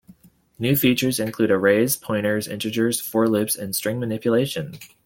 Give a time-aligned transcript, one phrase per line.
[0.57, 4.73] New features include arrays, pointers, integers, for loops and string manipulation.